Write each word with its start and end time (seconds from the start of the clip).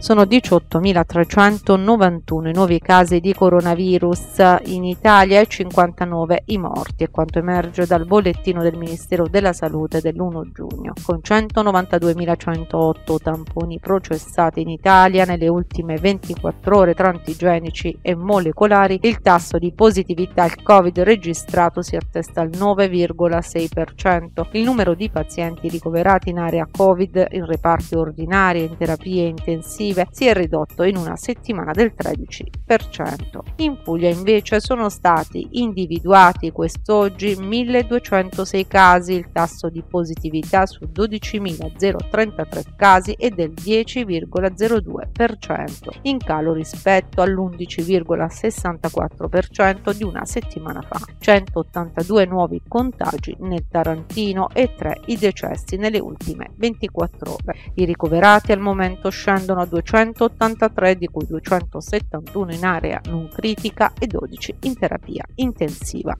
Sono 0.00 0.22
18.391 0.22 2.46
i 2.46 2.52
nuovi 2.52 2.78
casi 2.78 3.18
di 3.18 3.34
coronavirus. 3.34 4.60
In 4.66 4.84
Italia 4.84 5.40
e 5.40 5.46
59 5.46 6.42
i 6.46 6.56
morti, 6.56 7.02
è 7.02 7.10
quanto 7.10 7.40
emerge 7.40 7.84
dal 7.84 8.06
bollettino 8.06 8.62
del 8.62 8.76
Ministero 8.76 9.26
della 9.26 9.52
Salute 9.52 10.00
dell'1 10.00 10.52
giugno, 10.52 10.92
con 11.02 11.18
192.108 11.20 13.16
tamponi 13.20 13.80
processati 13.80 14.60
in 14.60 14.68
Italia 14.68 15.24
nelle 15.24 15.48
ultime 15.48 15.96
24 15.96 16.76
ore 16.76 16.94
tra 16.94 17.08
antigenici 17.08 17.98
e 18.00 18.14
molecolari, 18.14 19.00
il 19.02 19.20
tasso 19.20 19.58
di 19.58 19.72
positività 19.72 20.44
al 20.44 20.62
Covid 20.62 21.00
registrato 21.00 21.82
si 21.82 21.96
attesta 21.96 22.40
al 22.40 22.50
9,6%. 22.50 24.46
Il 24.52 24.62
numero 24.62 24.94
di 24.94 25.10
pazienti 25.10 25.68
ricoverati 25.68 26.30
in 26.30 26.38
area 26.38 26.68
Covid 26.70 27.26
in 27.32 27.46
reparti 27.46 27.96
ordinari 27.96 28.60
e 28.60 28.66
in 28.66 28.76
terapie 28.76 29.26
intensive 29.26 29.86
intensive 29.88 30.06
si 30.10 30.26
è 30.26 30.34
ridotto 30.34 30.82
in 30.82 30.96
una 30.96 31.14
settimana 31.16 31.72
del 31.72 31.92
13%. 31.96 33.40
In 33.56 33.80
Puglia 33.82 34.08
invece 34.08 34.60
sono 34.60 34.88
stati 34.88 35.48
individuati 35.52 36.50
quest'oggi 36.50 37.36
1206 37.36 38.66
casi, 38.66 39.12
il 39.14 39.30
tasso 39.32 39.68
di 39.68 39.82
positività 39.82 40.64
su 40.66 40.88
12.033 40.92 42.62
casi 42.76 43.14
è 43.18 43.28
del 43.30 43.52
10,02%, 43.52 45.98
in 46.02 46.18
calo 46.18 46.52
rispetto 46.52 47.22
all'11,64% 47.22 49.94
di 49.94 50.04
una 50.04 50.24
settimana 50.24 50.82
fa. 50.82 51.00
182 51.18 52.26
nuovi 52.26 52.60
contagi 52.66 53.36
nel 53.40 53.66
Tarantino 53.68 54.48
e 54.52 54.74
3 54.76 55.00
i 55.06 55.16
decessi 55.16 55.76
nelle 55.76 55.98
ultime 55.98 56.50
24 56.56 57.32
ore. 57.32 57.56
I 57.74 57.84
ricoverati 57.84 58.52
al 58.52 58.60
momento 58.60 59.10
scendono 59.10 59.60
a 59.60 59.66
283 59.80 60.96
di 60.96 61.06
cui 61.06 61.26
271 61.26 62.52
in 62.52 62.64
area 62.64 63.00
non 63.06 63.28
critica 63.28 63.92
e 63.98 64.06
12 64.06 64.56
in 64.62 64.76
terapia 64.76 65.24
intensiva 65.36 66.16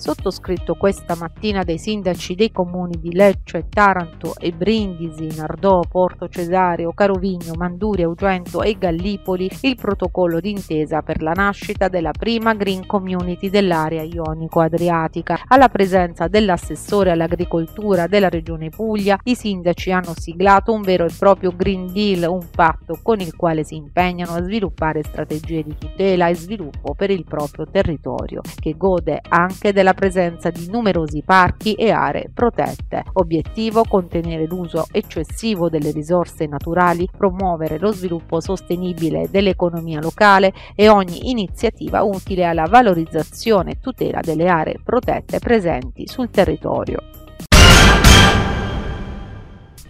sottoscritto 0.00 0.74
questa 0.76 1.14
mattina 1.14 1.62
dai 1.62 1.78
sindaci 1.78 2.34
dei 2.34 2.50
comuni 2.50 2.98
di 2.98 3.12
Lecce, 3.12 3.66
Taranto 3.68 4.34
e 4.38 4.50
Brindisi, 4.50 5.36
Nardò, 5.36 5.80
Porto 5.80 6.26
Cesario, 6.28 6.92
Carovigno, 6.92 7.52
Manduria, 7.54 8.08
Ugento 8.08 8.62
e 8.62 8.78
Gallipoli 8.78 9.50
il 9.60 9.76
protocollo 9.76 10.40
d'intesa 10.40 11.02
per 11.02 11.20
la 11.20 11.32
nascita 11.32 11.88
della 11.88 12.12
prima 12.12 12.54
Green 12.54 12.86
Community 12.86 13.50
dell'area 13.50 14.02
ionico-adriatica. 14.02 15.40
Alla 15.48 15.68
presenza 15.68 16.28
dell'assessore 16.28 17.10
all'agricoltura 17.10 18.06
della 18.06 18.30
Regione 18.30 18.70
Puglia, 18.70 19.18
i 19.24 19.34
sindaci 19.34 19.92
hanno 19.92 20.14
siglato 20.16 20.72
un 20.72 20.80
vero 20.80 21.04
e 21.04 21.12
proprio 21.18 21.52
Green 21.54 21.92
Deal, 21.92 22.30
un 22.30 22.46
patto 22.50 22.98
con 23.02 23.20
il 23.20 23.36
quale 23.36 23.64
si 23.64 23.76
impegnano 23.76 24.32
a 24.32 24.42
sviluppare 24.42 25.02
strategie 25.02 25.62
di 25.62 25.76
tutela 25.76 26.28
e 26.28 26.34
sviluppo 26.34 26.94
per 26.94 27.10
il 27.10 27.24
proprio 27.24 27.66
territorio, 27.70 28.40
che 28.58 28.74
gode 28.78 29.20
anche 29.28 29.74
della 29.74 29.89
la 29.90 29.94
presenza 29.94 30.50
di 30.50 30.68
numerosi 30.70 31.22
parchi 31.24 31.74
e 31.74 31.90
aree 31.90 32.30
protette. 32.32 33.04
Obiettivo 33.14 33.82
contenere 33.82 34.46
l'uso 34.46 34.86
eccessivo 34.92 35.68
delle 35.68 35.90
risorse 35.90 36.46
naturali, 36.46 37.08
promuovere 37.16 37.78
lo 37.78 37.90
sviluppo 37.92 38.40
sostenibile 38.40 39.28
dell'economia 39.30 40.00
locale 40.00 40.52
e 40.76 40.88
ogni 40.88 41.30
iniziativa 41.30 42.02
utile 42.02 42.44
alla 42.44 42.66
valorizzazione 42.66 43.72
e 43.72 43.80
tutela 43.80 44.20
delle 44.20 44.48
aree 44.48 44.78
protette 44.82 45.40
presenti 45.40 46.06
sul 46.06 46.30
territorio. 46.30 47.29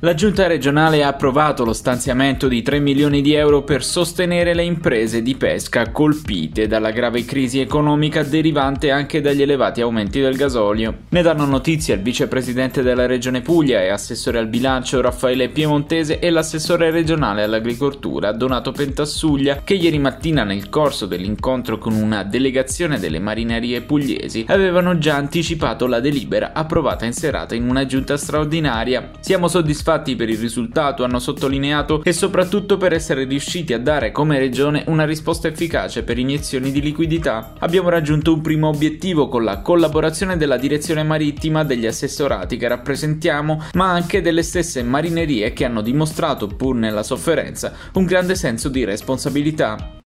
La 0.02 0.14
giunta 0.14 0.46
regionale 0.46 1.02
ha 1.04 1.08
approvato 1.08 1.62
lo 1.62 1.74
stanziamento 1.74 2.48
di 2.48 2.62
3 2.62 2.78
milioni 2.78 3.20
di 3.20 3.34
euro 3.34 3.64
per 3.64 3.84
sostenere 3.84 4.54
le 4.54 4.62
imprese 4.62 5.20
di 5.20 5.34
pesca 5.34 5.90
colpite 5.90 6.66
dalla 6.66 6.90
grave 6.90 7.26
crisi 7.26 7.60
economica 7.60 8.22
derivante 8.22 8.90
anche 8.90 9.20
dagli 9.20 9.42
elevati 9.42 9.82
aumenti 9.82 10.18
del 10.18 10.36
gasolio. 10.36 11.00
Ne 11.10 11.20
danno 11.20 11.44
notizia 11.44 11.96
il 11.96 12.00
vicepresidente 12.00 12.80
della 12.80 13.04
regione 13.04 13.42
Puglia 13.42 13.82
e 13.82 13.90
assessore 13.90 14.38
al 14.38 14.46
bilancio 14.46 15.02
Raffaele 15.02 15.50
Piemontese 15.50 16.18
e 16.18 16.30
l'assessore 16.30 16.90
regionale 16.90 17.42
all'agricoltura 17.42 18.32
Donato 18.32 18.72
Pentassuglia 18.72 19.60
che 19.62 19.74
ieri 19.74 19.98
mattina 19.98 20.44
nel 20.44 20.70
corso 20.70 21.04
dell'incontro 21.04 21.76
con 21.76 21.92
una 21.92 22.24
delegazione 22.24 22.98
delle 22.98 23.18
marinerie 23.18 23.82
pugliesi 23.82 24.46
avevano 24.48 24.96
già 24.96 25.16
anticipato 25.16 25.86
la 25.86 26.00
delibera 26.00 26.52
approvata 26.54 27.04
in 27.04 27.12
serata 27.12 27.54
in 27.54 27.68
una 27.68 27.84
giunta 27.84 28.16
straordinaria. 28.16 29.10
Siamo 29.20 29.46
soddisfatti 29.46 29.88
soddisfatti 29.90 30.14
per 30.16 30.28
il 30.28 30.38
risultato, 30.38 31.04
hanno 31.04 31.18
sottolineato, 31.18 32.02
e 32.04 32.12
soprattutto 32.12 32.76
per 32.76 32.92
essere 32.92 33.24
riusciti 33.24 33.72
a 33.72 33.78
dare 33.78 34.12
come 34.12 34.38
regione 34.38 34.84
una 34.86 35.04
risposta 35.04 35.48
efficace 35.48 36.04
per 36.04 36.18
iniezioni 36.18 36.70
di 36.70 36.80
liquidità. 36.80 37.54
Abbiamo 37.58 37.88
raggiunto 37.88 38.32
un 38.32 38.40
primo 38.40 38.68
obiettivo 38.68 39.28
con 39.28 39.42
la 39.42 39.60
collaborazione 39.60 40.36
della 40.36 40.56
direzione 40.56 41.02
marittima, 41.02 41.64
degli 41.64 41.86
assessorati 41.86 42.56
che 42.56 42.68
rappresentiamo, 42.68 43.64
ma 43.74 43.90
anche 43.90 44.20
delle 44.20 44.42
stesse 44.42 44.82
marinerie 44.82 45.52
che 45.52 45.64
hanno 45.64 45.80
dimostrato, 45.80 46.46
pur 46.46 46.76
nella 46.76 47.02
sofferenza, 47.02 47.72
un 47.94 48.04
grande 48.04 48.34
senso 48.34 48.68
di 48.68 48.84
responsabilità. 48.84 49.99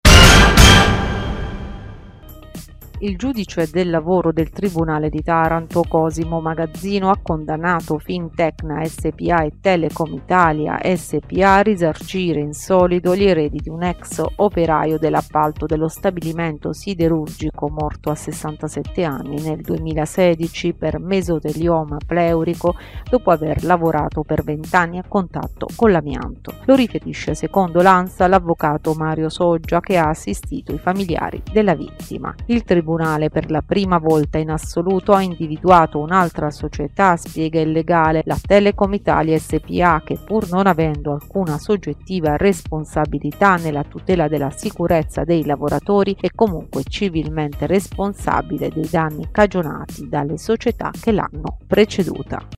Il 2.99 3.17
giudice 3.17 3.67
del 3.69 3.89
lavoro 3.89 4.31
del 4.31 4.51
Tribunale 4.51 5.09
di 5.09 5.21
Taranto 5.21 5.83
Cosimo 5.85 6.39
Magazzino 6.39 7.09
ha 7.09 7.19
condannato 7.21 7.99
Fintecna 7.99 8.85
SPA 8.85 9.43
e 9.43 9.51
Telecom 9.59 10.13
Italia 10.13 10.79
SPA 10.95 11.55
a 11.55 11.59
risarcire 11.59 12.39
in 12.39 12.53
solido 12.53 13.13
gli 13.13 13.25
eredi 13.25 13.59
di 13.61 13.67
un 13.67 13.83
ex 13.83 14.23
operaio 14.37 14.97
dell'appalto 14.97 15.65
dello 15.65 15.89
stabilimento 15.89 16.71
siderurgico 16.71 17.67
morto 17.67 18.11
a 18.11 18.15
67 18.15 19.03
anni 19.03 19.41
nel 19.41 19.59
2016 19.59 20.73
per 20.75 20.97
mesotelioma 20.97 21.97
pleurico 22.05 22.75
dopo 23.09 23.29
aver 23.31 23.65
lavorato 23.65 24.23
per 24.23 24.41
20 24.41 24.73
anni 24.73 24.99
a 24.99 25.05
contatto 25.05 25.67
con 25.75 25.91
l'amianto. 25.91 26.53
Lo 26.63 26.75
riferisce 26.75 27.35
secondo 27.35 27.81
l'ANSA 27.81 28.25
l'avvocato 28.27 28.93
Mario 28.93 29.27
Soggia 29.27 29.81
che 29.81 29.97
ha 29.97 30.07
assistito 30.07 30.73
i 30.73 30.77
familiari 30.77 31.43
della 31.51 31.75
vittima. 31.75 32.33
Il 32.45 32.63
tribunale 32.63 32.83
per 33.31 33.49
la 33.49 33.61
prima 33.61 33.97
volta 33.97 34.37
in 34.37 34.51
assoluto 34.51 35.13
ha 35.13 35.21
individuato 35.21 35.99
un'altra 35.99 36.51
società, 36.51 37.17
spiega 37.17 37.59
il 37.59 37.71
legale, 37.71 38.21
la 38.25 38.37
Telecom 38.39 38.93
Italia 38.93 39.37
SPA, 39.39 40.01
che 40.05 40.17
pur 40.23 40.49
non 40.49 40.67
avendo 40.67 41.11
alcuna 41.11 41.57
soggettiva 41.57 42.37
responsabilità 42.37 43.55
nella 43.55 43.83
tutela 43.83 44.27
della 44.27 44.51
sicurezza 44.51 45.23
dei 45.23 45.43
lavoratori 45.45 46.15
è 46.19 46.29
comunque 46.33 46.83
civilmente 46.83 47.65
responsabile 47.65 48.69
dei 48.69 48.87
danni 48.89 49.27
cagionati 49.31 50.07
dalle 50.07 50.37
società 50.37 50.91
che 50.91 51.11
l'hanno 51.11 51.57
preceduta. 51.67 52.54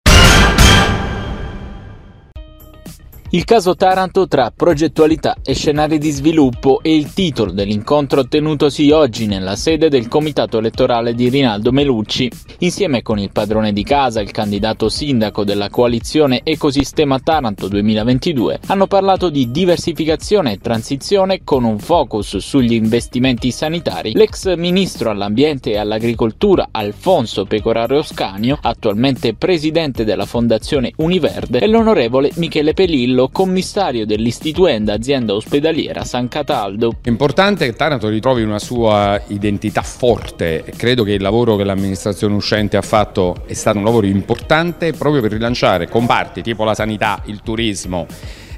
Il 3.30 3.42
caso 3.42 3.74
Taranto 3.74 4.28
tra 4.28 4.52
progettualità 4.54 5.38
e 5.42 5.52
scenari 5.52 5.98
di 5.98 6.10
sviluppo 6.10 6.78
è 6.80 6.90
il 6.90 7.12
titolo 7.12 7.50
dell'incontro 7.50 8.28
tenutosi 8.28 8.92
oggi 8.92 9.26
nella 9.26 9.56
sede 9.56 9.88
del 9.88 10.06
comitato 10.06 10.58
elettorale 10.58 11.12
di 11.12 11.28
Rinaldo 11.28 11.72
Melucci. 11.72 12.30
Insieme 12.60 13.02
con 13.02 13.18
il 13.18 13.32
padrone 13.32 13.72
di 13.72 13.82
casa, 13.82 14.20
il 14.20 14.30
candidato 14.30 14.88
sindaco 14.88 15.42
della 15.42 15.70
coalizione 15.70 16.42
Ecosistema 16.44 17.18
Taranto 17.18 17.66
2022, 17.66 18.60
hanno 18.66 18.86
parlato 18.86 19.28
di 19.28 19.50
diversificazione 19.50 20.52
e 20.52 20.58
transizione 20.58 21.40
con 21.42 21.64
un 21.64 21.80
focus 21.80 22.36
sugli 22.36 22.74
investimenti 22.74 23.50
sanitari. 23.50 24.12
L'ex 24.12 24.54
ministro 24.54 25.10
all'ambiente 25.10 25.72
e 25.72 25.78
all'agricoltura 25.78 26.68
Alfonso 26.70 27.44
Pecoraro 27.44 28.02
Scanio, 28.02 28.56
attualmente 28.62 29.34
presidente 29.34 30.04
della 30.04 30.26
fondazione 30.26 30.92
Univerde, 30.98 31.58
e 31.58 31.66
l'onorevole 31.66 32.30
Michele 32.36 32.72
Pelillo 32.72 33.15
Martello, 33.16 33.28
commissario 33.32 34.04
dell'istituenda 34.04 34.92
azienda 34.92 35.34
ospedaliera 35.34 36.04
San 36.04 36.28
Cataldo. 36.28 36.96
È 37.00 37.08
importante 37.08 37.64
che 37.64 37.72
Taranto 37.72 38.08
ritrovi 38.08 38.42
una 38.42 38.58
sua 38.58 39.20
identità 39.28 39.82
forte 39.82 40.64
credo 40.76 41.02
che 41.02 41.12
il 41.12 41.22
lavoro 41.22 41.56
che 41.56 41.64
l'amministrazione 41.64 42.34
uscente 42.34 42.76
ha 42.76 42.82
fatto 42.82 43.44
è 43.46 43.54
stato 43.54 43.78
un 43.78 43.84
lavoro 43.84 44.06
importante 44.06 44.92
proprio 44.92 45.22
per 45.22 45.32
rilanciare 45.32 45.88
comparti 45.88 46.42
tipo 46.42 46.64
la 46.64 46.74
sanità, 46.74 47.22
il 47.26 47.40
turismo, 47.42 48.06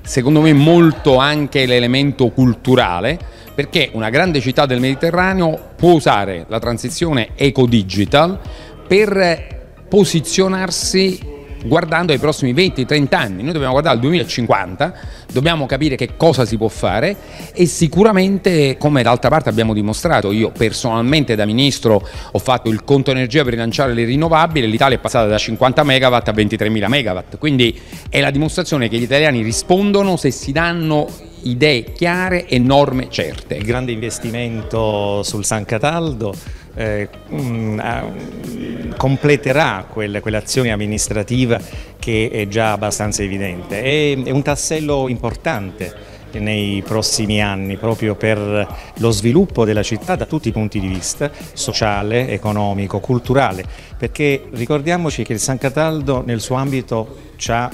secondo 0.02 0.40
me 0.40 0.52
molto 0.52 1.16
anche 1.16 1.64
l'elemento 1.64 2.28
culturale 2.30 3.18
perché 3.54 3.90
una 3.92 4.10
grande 4.10 4.40
città 4.40 4.66
del 4.66 4.80
Mediterraneo 4.80 5.70
può 5.76 5.92
usare 5.92 6.44
la 6.48 6.58
transizione 6.58 7.30
eco-digital 7.34 8.38
per 8.86 9.84
posizionarsi 9.88 11.36
guardando 11.64 12.12
ai 12.12 12.18
prossimi 12.18 12.52
20-30 12.52 13.14
anni, 13.14 13.42
noi 13.42 13.52
dobbiamo 13.52 13.72
guardare 13.72 13.96
al 13.96 14.00
2050, 14.00 14.94
dobbiamo 15.32 15.66
capire 15.66 15.96
che 15.96 16.16
cosa 16.16 16.44
si 16.44 16.56
può 16.56 16.68
fare 16.68 17.16
e 17.52 17.66
sicuramente, 17.66 18.76
come 18.78 19.02
d'altra 19.02 19.28
parte 19.28 19.48
abbiamo 19.48 19.74
dimostrato, 19.74 20.32
io 20.32 20.50
personalmente 20.50 21.34
da 21.34 21.44
ministro 21.44 22.06
ho 22.30 22.38
fatto 22.38 22.68
il 22.68 22.84
conto 22.84 23.10
energia 23.10 23.42
per 23.42 23.52
rilanciare 23.52 23.94
le 23.94 24.04
rinnovabili, 24.04 24.68
l'Italia 24.68 24.96
è 24.96 25.00
passata 25.00 25.26
da 25.26 25.38
50 25.38 25.82
megawatt 25.82 26.28
a 26.28 26.32
23.000 26.32 26.86
megawatt, 26.88 27.38
quindi 27.38 27.78
è 28.08 28.20
la 28.20 28.30
dimostrazione 28.30 28.88
che 28.88 28.98
gli 28.98 29.02
italiani 29.02 29.42
rispondono 29.42 30.16
se 30.16 30.30
si 30.30 30.52
danno 30.52 31.08
idee 31.42 31.92
chiare 31.92 32.46
e 32.46 32.58
norme 32.58 33.08
certe. 33.10 33.54
Il 33.54 33.64
grande 33.64 33.92
investimento 33.92 35.22
sul 35.22 35.44
San 35.44 35.64
Cataldo 35.64 36.34
eh, 36.78 37.08
mh, 37.28 38.94
completerà 38.96 39.84
quel, 39.90 40.20
quell'azione 40.20 40.70
amministrativa 40.70 41.60
che 41.98 42.30
è 42.32 42.46
già 42.46 42.72
abbastanza 42.72 43.22
evidente. 43.22 43.82
È, 43.82 44.22
è 44.22 44.30
un 44.30 44.42
tassello 44.42 45.08
importante 45.08 46.16
nei 46.32 46.82
prossimi 46.86 47.42
anni 47.42 47.76
proprio 47.78 48.14
per 48.14 48.76
lo 48.94 49.10
sviluppo 49.10 49.64
della 49.64 49.82
città 49.82 50.14
da 50.14 50.26
tutti 50.26 50.48
i 50.48 50.52
punti 50.52 50.78
di 50.78 50.86
vista, 50.86 51.30
sociale, 51.52 52.28
economico, 52.28 53.00
culturale, 53.00 53.64
perché 53.96 54.44
ricordiamoci 54.52 55.24
che 55.24 55.32
il 55.32 55.40
San 55.40 55.58
Cataldo 55.58 56.22
nel 56.24 56.40
suo 56.40 56.54
ambito 56.54 57.16
ha 57.48 57.70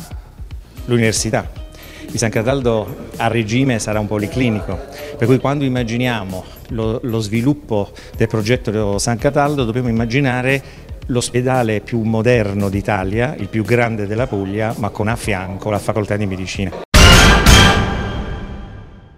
l'università, 0.87 1.64
il 2.11 2.19
San 2.19 2.31
Cataldo 2.31 3.09
a 3.17 3.29
regime 3.29 3.79
sarà 3.79 3.99
un 3.99 4.07
policlinico, 4.07 4.79
per 5.17 5.27
cui 5.27 5.39
quando 5.39 5.65
immaginiamo 5.65 6.45
lo, 6.69 7.01
lo 7.03 7.19
sviluppo 7.19 7.91
del 8.17 8.29
progetto 8.29 8.99
San 8.99 9.19
Cataldo 9.19 9.65
dobbiamo 9.65 9.89
immaginare 9.89 10.63
l'ospedale 11.07 11.81
più 11.81 12.01
moderno 12.03 12.69
d'Italia, 12.69 13.35
il 13.37 13.49
più 13.49 13.65
grande 13.65 14.07
della 14.07 14.27
Puglia, 14.27 14.75
ma 14.79 14.91
con 14.91 15.09
a 15.09 15.17
fianco 15.17 15.71
la 15.71 15.79
facoltà 15.79 16.17
di 16.17 16.27
medicina. 16.27 16.84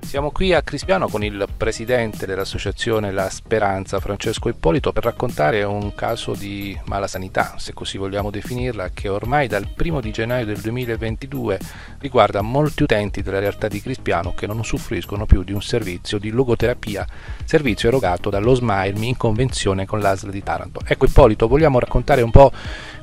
Siamo 0.07 0.31
qui 0.31 0.55
a 0.55 0.63
Crispiano 0.63 1.09
con 1.09 1.25
il 1.25 1.47
presidente 1.57 2.27
dell'associazione 2.27 3.11
La 3.11 3.29
Speranza, 3.29 3.99
Francesco 3.99 4.49
Ippolito, 4.49 4.93
per 4.93 5.03
raccontare 5.03 5.65
un 5.65 5.97
caso 5.97 6.33
di 6.33 6.79
mala 6.85 7.09
sanità, 7.09 7.55
se 7.59 7.75
così 7.75 7.99
vogliamo 7.99 8.31
definirla, 8.31 8.91
che 8.95 9.09
ormai 9.09 9.49
dal 9.49 9.67
1 9.77 10.01
di 10.01 10.13
gennaio 10.13 10.47
del 10.47 10.61
2022 10.61 11.59
riguarda 11.99 12.41
molti 12.41 12.85
utenti 12.85 13.21
della 13.21 13.41
realtà 13.41 13.67
di 13.67 13.83
Crispiano 13.83 14.33
che 14.33 14.47
non 14.47 14.61
usufruiscono 14.61 15.27
più 15.27 15.43
di 15.43 15.53
un 15.53 15.61
servizio 15.61 16.19
di 16.19 16.31
logoterapia, 16.31 17.05
servizio 17.45 17.89
erogato 17.89 18.31
dallo 18.31 18.55
SMILE 18.55 19.05
in 19.05 19.17
convenzione 19.17 19.87
con 19.87 19.99
l'ASL 19.99 20.31
di 20.31 20.43
Taranto. 20.43 20.81
Ecco 20.87 21.07
Ippolito, 21.07 21.49
vogliamo 21.49 21.81
raccontare 21.81 22.23
un 22.23 22.31
po' 22.31 22.53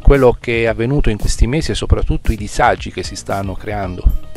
quello 0.02 0.38
che 0.40 0.64
è 0.64 0.68
avvenuto 0.68 1.10
in 1.10 1.18
questi 1.18 1.48
mesi 1.48 1.72
e 1.72 1.76
soprattutto 1.76 2.32
i 2.32 2.38
disagi 2.38 2.94
che 2.94 3.04
si 3.04 3.18
stanno 3.18 3.56
creando. 3.56 4.32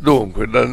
Dunque, 0.00 0.46
da, 0.46 0.66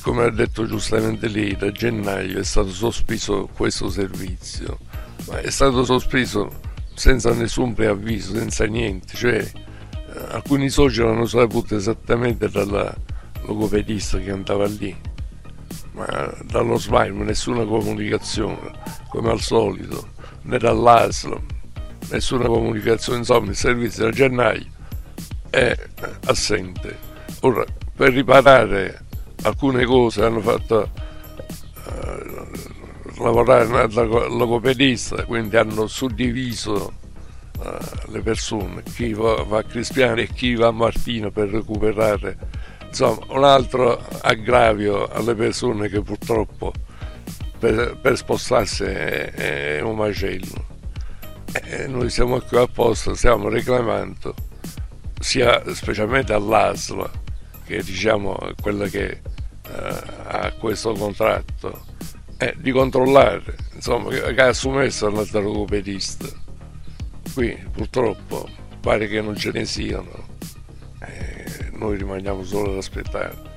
come 0.00 0.24
ha 0.24 0.30
detto 0.30 0.66
giustamente 0.66 1.28
lei, 1.28 1.54
da 1.54 1.70
gennaio 1.70 2.38
è 2.38 2.44
stato 2.44 2.70
sospeso 2.70 3.46
questo 3.54 3.90
servizio, 3.90 4.78
ma 5.26 5.38
è 5.38 5.50
stato 5.50 5.84
sospeso 5.84 6.50
senza 6.94 7.34
nessun 7.34 7.74
preavviso, 7.74 8.32
senza 8.32 8.64
niente, 8.64 9.14
cioè 9.18 9.36
eh, 9.36 9.52
alcuni 10.30 10.70
soci 10.70 11.02
l'hanno 11.02 11.26
saputo 11.26 11.76
esattamente 11.76 12.48
dalla 12.48 12.96
logopedista 13.42 14.18
che 14.18 14.30
andava 14.30 14.64
lì, 14.64 14.96
ma 15.92 16.34
dallo 16.44 16.78
SMILE 16.78 17.22
nessuna 17.22 17.66
comunicazione, 17.66 18.72
come 19.10 19.30
al 19.30 19.40
solito, 19.40 20.12
né 20.44 20.56
dall'ASL, 20.56 21.38
nessuna 22.08 22.46
comunicazione, 22.46 23.18
insomma 23.18 23.50
il 23.50 23.56
servizio 23.56 24.04
da 24.04 24.10
gennaio 24.10 24.66
è 25.50 25.76
assente. 26.24 27.08
Ora, 27.40 27.64
per 28.00 28.14
riparare 28.14 28.98
alcune 29.42 29.84
cose 29.84 30.24
hanno 30.24 30.40
fatto 30.40 30.90
uh, 31.84 33.22
lavorare 33.22 33.88
da 33.88 34.04
logopedista, 34.04 35.26
quindi 35.26 35.58
hanno 35.58 35.86
suddiviso 35.86 36.94
uh, 37.58 38.10
le 38.10 38.22
persone, 38.22 38.82
chi 38.84 39.12
va, 39.12 39.42
va, 39.42 39.58
a 39.58 39.64
Cristiano 39.64 40.18
e 40.18 40.28
chi 40.28 40.54
va 40.54 40.68
a 40.68 40.70
Martino 40.70 41.30
per 41.30 41.50
recuperare 41.50 42.38
insomma 42.86 43.18
un 43.34 43.44
altro 43.44 44.02
aggravio 44.22 45.06
alle 45.06 45.34
persone 45.34 45.90
che 45.90 46.00
purtroppo 46.00 46.72
per, 47.58 47.98
per 48.00 48.16
spostarsi 48.16 48.84
è, 48.84 49.30
è, 49.30 49.80
un 49.82 49.96
macello. 49.96 50.64
E 51.52 51.86
noi 51.86 52.08
siamo 52.08 52.40
qui 52.40 52.56
apposta, 52.56 53.14
stiamo 53.14 53.50
reclamando 53.50 54.34
sia 55.18 55.62
specialmente 55.74 56.32
all'ASLA 56.32 57.28
che 57.70 57.84
diciamo 57.84 58.36
quella 58.60 58.88
che 58.88 59.06
eh, 59.06 60.02
ha 60.24 60.52
questo 60.58 60.92
contratto, 60.94 61.84
è 62.36 62.52
di 62.56 62.72
controllare, 62.72 63.54
insomma, 63.74 64.10
che 64.10 64.40
ha 64.40 64.48
assumesso 64.48 65.06
un 65.06 65.18
altro 65.18 65.40
logopedista. 65.40 66.26
Qui 67.32 67.56
purtroppo 67.70 68.48
pare 68.80 69.06
che 69.06 69.20
non 69.20 69.36
ce 69.36 69.52
ne 69.52 69.64
siano, 69.64 70.26
eh, 71.00 71.70
noi 71.74 71.96
rimaniamo 71.96 72.42
solo 72.42 72.72
ad 72.72 72.78
aspettare. 72.78 73.49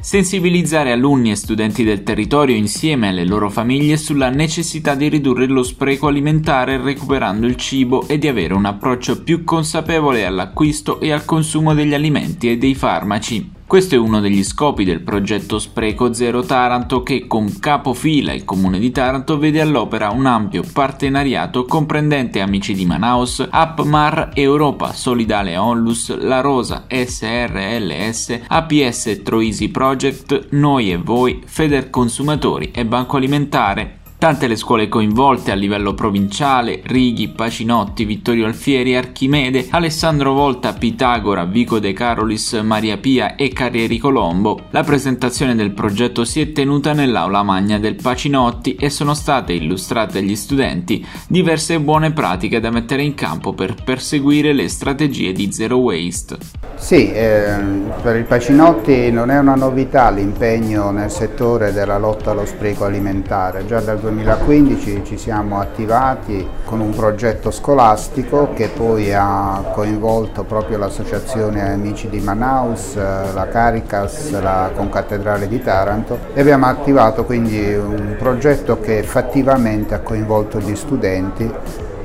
Sensibilizzare 0.00 0.92
alunni 0.92 1.30
e 1.30 1.36
studenti 1.36 1.82
del 1.82 2.02
territorio 2.02 2.54
insieme 2.54 3.08
alle 3.08 3.24
loro 3.24 3.50
famiglie 3.50 3.96
sulla 3.96 4.30
necessità 4.30 4.94
di 4.94 5.08
ridurre 5.08 5.46
lo 5.46 5.62
spreco 5.62 6.06
alimentare 6.06 6.80
recuperando 6.80 7.46
il 7.46 7.56
cibo 7.56 8.06
e 8.06 8.18
di 8.18 8.28
avere 8.28 8.54
un 8.54 8.66
approccio 8.66 9.22
più 9.22 9.44
consapevole 9.44 10.24
all'acquisto 10.24 11.00
e 11.00 11.12
al 11.12 11.24
consumo 11.24 11.74
degli 11.74 11.94
alimenti 11.94 12.50
e 12.50 12.58
dei 12.58 12.74
farmaci. 12.74 13.55
Questo 13.66 13.96
è 13.96 13.98
uno 13.98 14.20
degli 14.20 14.44
scopi 14.44 14.84
del 14.84 15.00
progetto 15.00 15.58
Spreco 15.58 16.12
Zero 16.12 16.44
Taranto 16.44 17.02
che 17.02 17.26
con 17.26 17.58
capofila 17.58 18.32
il 18.32 18.44
comune 18.44 18.78
di 18.78 18.92
Taranto 18.92 19.38
vede 19.38 19.60
all'opera 19.60 20.10
un 20.10 20.24
ampio 20.24 20.62
partenariato 20.72 21.64
comprendente 21.64 22.40
Amici 22.40 22.74
di 22.74 22.86
Manaus, 22.86 23.44
Appmar 23.50 24.30
Europa, 24.34 24.92
Solidale 24.92 25.56
Onlus, 25.56 26.16
La 26.16 26.40
Rosa, 26.42 26.84
SRLS, 26.88 28.42
APS 28.46 29.22
Troisi 29.24 29.68
Project, 29.68 30.46
Noi 30.50 30.92
e 30.92 30.96
Voi, 30.98 31.42
Feder 31.44 31.90
Consumatori 31.90 32.70
e 32.70 32.86
Banco 32.86 33.16
Alimentare. 33.16 34.04
Tante 34.26 34.48
le 34.48 34.56
scuole 34.56 34.88
coinvolte 34.88 35.52
a 35.52 35.54
livello 35.54 35.94
provinciale, 35.94 36.80
Righi, 36.82 37.28
Pacinotti, 37.28 38.04
Vittorio 38.04 38.46
Alfieri, 38.46 38.96
Archimede, 38.96 39.68
Alessandro 39.70 40.32
Volta, 40.32 40.72
Pitagora, 40.72 41.44
Vico 41.44 41.78
De 41.78 41.92
Carolis, 41.92 42.54
Maria 42.54 42.96
Pia 42.96 43.36
e 43.36 43.50
Carrieri 43.50 43.98
Colombo. 43.98 44.62
La 44.70 44.82
presentazione 44.82 45.54
del 45.54 45.70
progetto 45.70 46.24
si 46.24 46.40
è 46.40 46.50
tenuta 46.50 46.92
nell'aula 46.92 47.44
magna 47.44 47.78
del 47.78 47.94
Pacinotti 47.94 48.74
e 48.74 48.90
sono 48.90 49.14
state 49.14 49.52
illustrate 49.52 50.18
agli 50.18 50.34
studenti 50.34 51.06
diverse 51.28 51.78
buone 51.78 52.10
pratiche 52.10 52.58
da 52.58 52.72
mettere 52.72 53.04
in 53.04 53.14
campo 53.14 53.52
per 53.52 53.76
perseguire 53.84 54.52
le 54.52 54.66
strategie 54.66 55.30
di 55.30 55.52
zero 55.52 55.76
waste. 55.76 56.64
Sì, 56.74 57.12
eh, 57.12 57.54
per 58.02 58.16
il 58.16 58.24
Pacinotti 58.24 59.10
non 59.10 59.30
è 59.30 59.38
una 59.38 59.54
novità 59.54 60.10
l'impegno 60.10 60.90
nel 60.90 61.12
settore 61.12 61.72
della 61.72 61.96
lotta 61.96 62.32
allo 62.32 62.44
spreco 62.44 62.84
alimentare, 62.84 63.64
già 63.66 63.80
dal 63.80 63.98
2015 64.16 65.04
ci 65.04 65.18
siamo 65.18 65.60
attivati 65.60 66.48
con 66.64 66.80
un 66.80 66.90
progetto 66.90 67.50
scolastico 67.50 68.52
che 68.54 68.68
poi 68.68 69.12
ha 69.12 69.72
coinvolto 69.74 70.44
proprio 70.44 70.78
l'associazione 70.78 71.72
Amici 71.72 72.08
di 72.08 72.20
Manaus, 72.20 72.96
la 72.96 73.46
Caricas, 73.50 74.30
la 74.40 74.70
Concattedrale 74.74 75.46
di 75.46 75.62
Taranto 75.62 76.18
e 76.32 76.40
abbiamo 76.40 76.66
attivato 76.66 77.24
quindi 77.24 77.74
un 77.74 78.16
progetto 78.18 78.80
che 78.80 79.02
fattivamente 79.02 79.94
ha 79.94 80.00
coinvolto 80.00 80.60
gli 80.60 80.74
studenti 80.74 81.52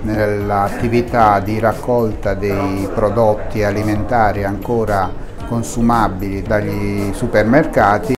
nell'attività 0.02 1.40
di 1.40 1.60
raccolta 1.60 2.34
dei 2.34 2.90
prodotti 2.94 3.64
alimentari 3.64 4.44
ancora 4.44 5.10
consumabili 5.48 6.42
dagli 6.42 7.14
supermercati 7.14 8.16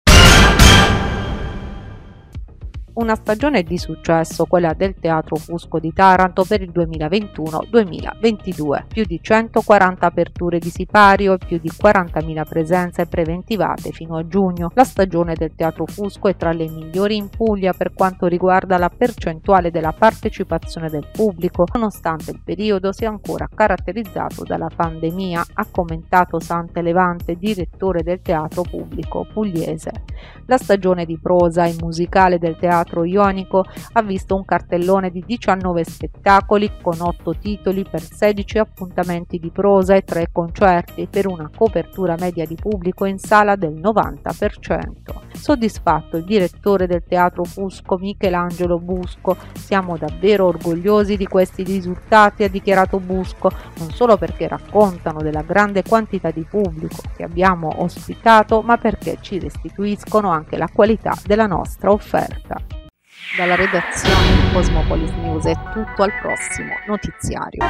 una 3.04 3.16
stagione 3.16 3.64
di 3.64 3.78
successo, 3.78 4.46
quella 4.46 4.74
del 4.74 4.96
Teatro 4.98 5.36
Fusco 5.36 5.78
di 5.78 5.92
Taranto 5.92 6.46
per 6.46 6.62
il 6.62 6.72
2021-2022. 6.72 8.86
Più 8.88 9.04
di 9.04 9.20
140 9.22 10.06
aperture 10.06 10.58
di 10.58 10.70
sipario 10.70 11.34
e 11.34 11.38
più 11.38 11.60
di 11.60 11.70
40.000 11.70 12.48
presenze 12.48 13.06
preventivate 13.06 13.92
fino 13.92 14.16
a 14.16 14.26
giugno. 14.26 14.72
La 14.74 14.86
stagione 14.86 15.36
del 15.36 15.54
Teatro 15.54 15.86
Fusco 15.86 16.30
è 16.30 16.38
tra 16.38 16.54
le 16.54 16.70
migliori 16.70 17.18
in 17.18 17.28
Puglia 17.28 17.74
per 17.74 17.94
quanto 17.94 18.28
riguarda 18.28 18.78
la 18.78 18.90
percentuale 18.90 19.70
della 19.70 19.92
partecipazione 19.92 20.90
del 20.90 21.10
pubblico, 21.12 21.66
nonostante 21.74 22.32
il 22.32 22.40
periodo 22.42 22.94
sia 22.94 23.10
ancora 23.10 23.50
caratterizzato 23.54 24.44
dalla 24.44 24.70
pandemia, 24.74 25.44
ha 25.56 25.68
commentato 25.70 26.40
Sante 26.40 26.82
Levante, 26.82 27.36
direttore 27.36 28.02
del 28.02 28.22
Teatro 28.22 28.62
Pubblico 28.62 29.28
pugliese. 29.32 29.92
La 30.46 30.58
stagione 30.58 31.06
di 31.06 31.20
prosa 31.22 31.66
e 31.66 31.76
musicale 31.82 32.38
del 32.38 32.56
teatro 32.56 32.93
Teatro 32.94 33.04
Ionico 33.06 33.66
ha 33.94 34.02
visto 34.04 34.36
un 34.36 34.46
cartellone 34.46 35.10
di 35.10 35.24
19 35.26 35.84
spettacoli 35.84 36.72
con 36.82 37.00
8 37.00 37.36
titoli 37.40 37.84
per 37.90 38.02
16 38.02 38.60
appuntamenti 38.60 39.40
di 39.40 39.50
prosa 39.50 39.96
e 39.96 40.04
3 40.04 40.30
concerti 40.32 41.08
per 41.10 41.28
una 41.28 41.50
copertura 41.56 42.16
media 42.20 42.46
di 42.46 42.56
pubblico 42.56 43.06
in 43.06 43.18
sala 43.18 43.56
del 43.56 43.74
90%. 43.74 45.32
Soddisfatto 45.34 46.18
il 46.18 46.24
direttore 46.24 46.86
del 46.86 47.04
Teatro 47.06 47.44
Fusco 47.44 47.98
Michelangelo 47.98 48.80
Busco, 48.80 49.36
siamo 49.54 49.98
davvero 49.98 50.46
orgogliosi 50.46 51.18
di 51.18 51.26
questi 51.26 51.64
risultati, 51.64 52.44
ha 52.44 52.50
dichiarato 52.50 53.00
Busco, 53.00 53.50
non 53.80 53.92
solo 53.92 54.18
perché 54.18 54.48
raccontano 54.48 55.22
della 55.22 55.42
grande 55.42 55.84
quantità 55.84 56.30
di 56.30 56.46
pubblico 56.48 57.02
che 57.16 57.24
abbiamo 57.24 57.82
ospitato, 57.82 58.62
ma 58.62 58.78
perché 58.78 59.18
ci 59.22 59.40
restituiscono 59.40 60.30
anche 60.30 60.58
la 60.58 60.70
qualità 60.72 61.14
della 61.26 61.48
nostra 61.48 61.92
offerta. 61.92 62.83
Dalla 63.38 63.56
redazione 63.56 64.36
di 64.36 64.54
Cosmopolis 64.54 65.10
News 65.14 65.46
è 65.46 65.56
tutto 65.74 66.04
al 66.04 66.12
prossimo 66.22 66.76
notiziario. 66.86 67.64